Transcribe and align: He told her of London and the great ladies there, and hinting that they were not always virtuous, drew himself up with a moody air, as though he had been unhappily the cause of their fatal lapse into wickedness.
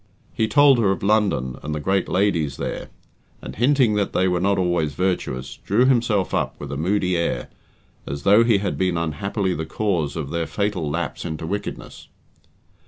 He 0.33 0.47
told 0.47 0.79
her 0.79 0.89
of 0.89 1.03
London 1.03 1.57
and 1.61 1.75
the 1.75 1.79
great 1.79 2.09
ladies 2.09 2.57
there, 2.57 2.89
and 3.39 3.55
hinting 3.55 3.93
that 3.93 4.13
they 4.13 4.27
were 4.27 4.39
not 4.39 4.57
always 4.57 4.95
virtuous, 4.95 5.57
drew 5.57 5.85
himself 5.85 6.33
up 6.33 6.59
with 6.59 6.71
a 6.71 6.75
moody 6.75 7.15
air, 7.15 7.49
as 8.07 8.23
though 8.23 8.43
he 8.43 8.57
had 8.57 8.79
been 8.79 8.97
unhappily 8.97 9.53
the 9.53 9.67
cause 9.67 10.15
of 10.15 10.31
their 10.31 10.47
fatal 10.47 10.89
lapse 10.89 11.23
into 11.23 11.45
wickedness. 11.45 12.07